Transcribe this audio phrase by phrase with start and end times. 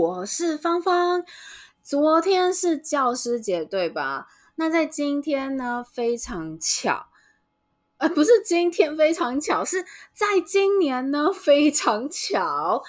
[0.00, 1.26] 我是芳芳。
[1.82, 4.28] 昨天是教师节，对吧？
[4.54, 7.08] 那在今天呢，非常巧，
[7.98, 9.84] 呃，不是今天非常巧，是
[10.14, 12.82] 在今年呢非常巧，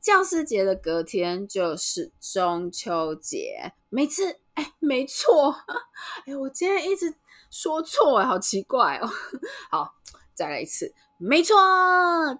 [0.00, 3.72] 教师节的隔天就是中秋节。
[3.88, 5.56] 每次，哎，没错，
[6.26, 7.12] 哎，我今天一直
[7.50, 9.10] 说错，好奇怪哦。
[9.68, 9.96] 好，
[10.32, 10.94] 再来一次。
[11.24, 11.54] 没错，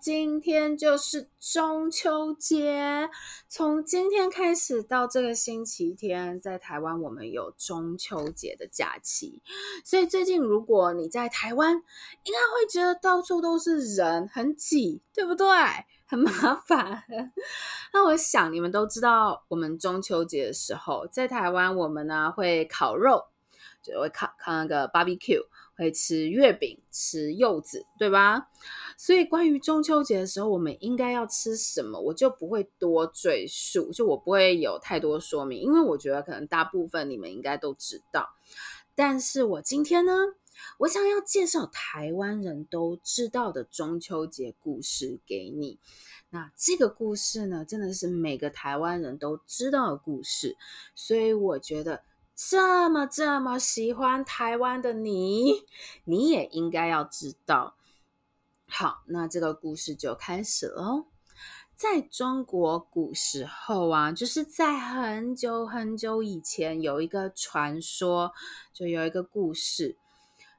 [0.01, 3.09] 今天就是中秋节。
[3.47, 9.41] 从今天开始到这个星期天，在台湾我们有中秋节的假期。
[9.85, 11.75] 所以最近如果你在台湾，
[12.25, 15.47] 应该会觉得到处都是人，很挤，对不对？
[16.05, 17.05] 很麻烦。
[17.95, 23.27] 那我想你们都知道，我们中秋节的时候，在台湾我们呢会烤肉，
[23.81, 25.47] 就会烤烤那个 barbecue。
[25.77, 28.49] 会吃月饼，吃柚子，对吧？
[28.99, 38.29] 所以关于中秋节的时候，我们应该要吃什么，我就不会多赘述，就我不会有太多说明，因为我觉得可能大部分你们应该都知道。
[38.95, 40.13] 但是我今天呢，
[40.79, 45.79] 我想要介绍台湾人都知道的中秋节故事给你。
[46.31, 50.57] 那这个故事呢，真的是每个台湾人都知道的故事，
[50.95, 52.03] 所以我觉得。
[52.35, 55.65] 这么这么喜欢台湾的你，
[56.05, 57.77] 你也应该要知道。
[58.69, 61.07] 好，那这个故事就开始喽。
[61.77, 68.33] 在中国古时候啊，就是在很久很久以前，有一个传说，
[68.73, 69.97] 就有一个故事。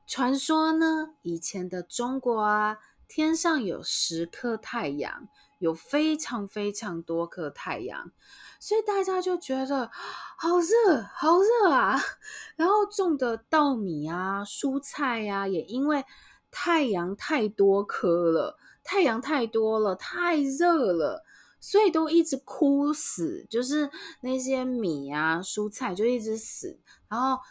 [0.05, 5.29] 传说呢，以前的中国啊，天上有十颗太阳。
[5.59, 8.11] 有非常非常多颗太阳，
[8.59, 9.89] 所以大家就觉得
[10.37, 11.97] 好热，好热啊！
[12.57, 16.03] 然后种的稻米啊、蔬菜呀、啊，也因为
[16.51, 21.23] 太阳太多颗了，太阳太多了，太热了，
[21.61, 27.41] 所以都一直枯死，就是那些米啊、蔬菜就一直死，然后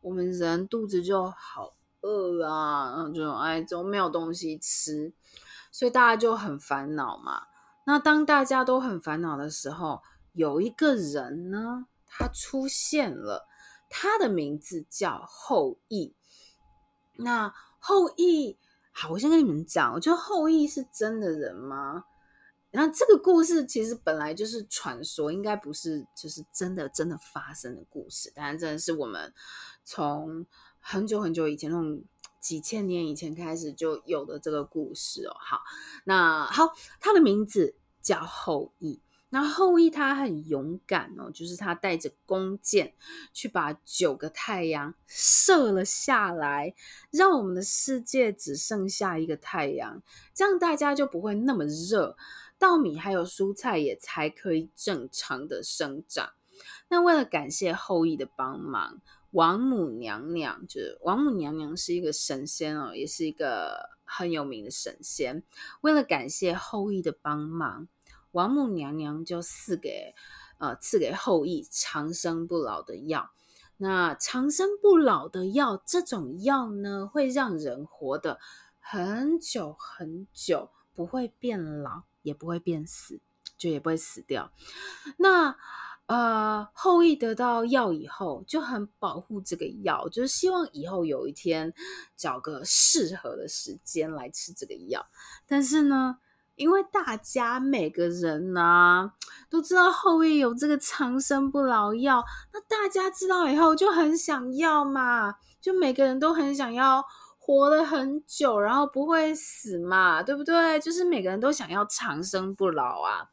[0.00, 5.12] 我们人肚子就好饿啊，然后就哎，怎么没有东西吃？
[5.70, 7.46] 所以大家就很烦恼嘛。
[7.86, 13.46] 那当大家都很烦恼的时候，有一个人呢，他出现了，
[13.88, 16.14] 他的名字叫后羿。
[17.16, 18.58] 那后羿，
[18.92, 22.04] 好，我先跟你们讲，我觉得后羿是真的人吗？
[22.70, 29.32] 然后这个故事其实本来就是传说，应该不是就是真的真的发生的故事，当然真的是我们
[29.84, 30.44] 从
[30.88, 32.02] 很久很久以前那种。
[32.40, 35.60] 几千年以前开始就有的这个故事哦，好，
[36.04, 39.02] 那好，他的名字叫后羿。
[39.30, 42.94] 那后羿他很勇敢哦，就是他带着弓箭
[43.34, 46.72] 去把九个太阳射了下来，
[47.10, 50.00] 让我们的世界只剩下一个太阳，
[50.32, 52.16] 这样大家就不会那么热，
[52.56, 56.30] 稻米还有蔬菜也才可以正常的生长。
[56.88, 59.02] 那为了感谢后羿的帮忙。
[59.30, 65.42] 王母娘娘就是王母娘娘是一个神仙哦，也是一个很有名的神仙。
[65.82, 67.88] 为了感谢后羿的帮忙，
[68.32, 70.14] 王母娘娘就赐给
[70.58, 73.30] 呃赐给后羿长生不老的药。
[73.76, 78.40] 那长生不老的药，这种药呢，会让人活得
[78.80, 83.20] 很久很久，不会变老，也不会变死，
[83.56, 84.50] 就也不会死掉。
[85.18, 85.56] 那
[86.08, 91.74] 呃，后羿得到药以后就很保护这个药，就是希望以后有一天
[92.16, 95.04] 找个适合的时间来吃这个药。
[95.46, 96.16] 但是呢，
[96.56, 99.12] 因为大家每个人呢、
[99.50, 107.04] 都知道后羿有这个长生不老药，那大家知道以后就很想要嘛，就每个人都很想要
[107.36, 110.80] 活得很久，然后不会死嘛，对不对？
[110.80, 113.28] 就是每个人都想要长生不老啊，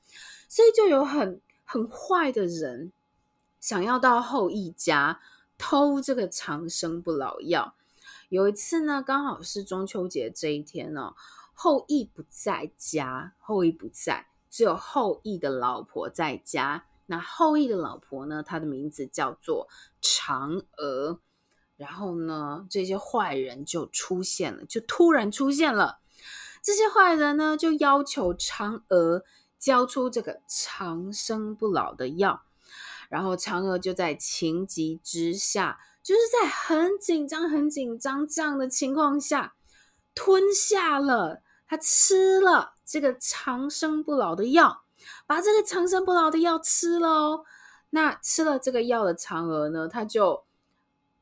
[0.50, 1.40] 所以就有很。
[1.66, 2.94] 很坏的人
[3.60, 5.20] 想要到后羿家
[5.58, 7.76] 偷这个长生不老药。
[8.30, 11.14] 有一次呢，刚好是中秋节这一天呢、
[11.54, 16.86] 后羿不在家，后羿不在，只有后羿的老婆在家。
[17.08, 19.68] 那后羿的老婆呢，她的名字叫做
[20.02, 21.20] 嫦娥。
[21.78, 26.00] 然后呢，这些坏人就出现了，就突然出现了。
[26.62, 29.24] 这些坏人呢，就要求嫦娥。
[29.66, 32.44] 交出这个长生不老的药，
[33.10, 39.56] 然后嫦娥就在情急之下，就是在很紧张、很紧张这样的情况下，
[40.14, 44.84] 吞下了，他吃了这个长生不老的药，
[45.26, 47.44] 把这个长生不老的药吃了。
[47.90, 50.44] 那吃了这个药的嫦娥呢，他就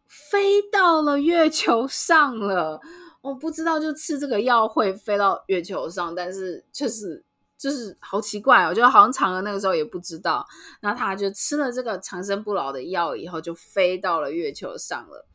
[0.06, 2.81] 飞到了月球上了。
[3.22, 7.24] 我不知道，就吃这个药会飞到月球上，但是就是。
[7.57, 10.45] 就是好奇怪，我觉得好像嫦娥那个时候也不知道，
[10.81, 15.25] 那他就吃了这个长生不老的药以后，就飞到了月球上了。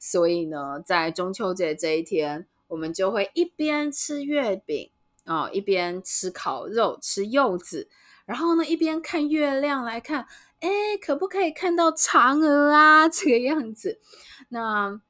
[0.00, 4.90] 所以呢，在中秋节这一天，我们就会一边吃月饼
[5.26, 7.88] 哦，一边吃烤肉，吃柚子，
[8.26, 10.26] 然后呢，一边看月亮来看，
[10.60, 10.68] 哎，
[11.00, 13.06] 可不可以看到嫦娥啊？
[13.10, 14.00] 这个样子，
[14.48, 15.00] 那。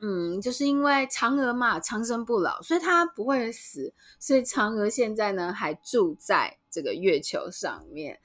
[0.00, 8.20] 嗯，就是因为嫦娥嘛，长生不老，所以她不会死，所以嫦娥现在呢还住在这个月球上面。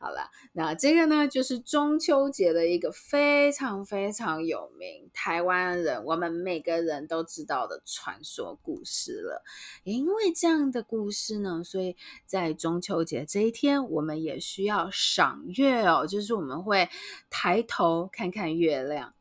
[0.00, 9.42] 好了，那这个呢就是中秋节的一个非常非常有名，台湾人我们每个人都知道的传说故事了。
[9.82, 16.88] 因为这样的故事呢，所以在中秋节这一天，我们也需要赏月哦，就是我们会
[17.28, 19.14] 抬头看看月亮。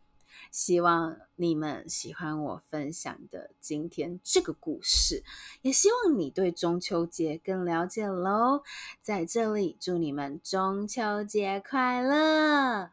[0.58, 5.24] 希望你们喜欢我分享的今天这个故事，
[5.62, 8.64] 也希望你对中秋节更了解喽。
[9.00, 12.90] 在这里，祝你们中秋节快乐！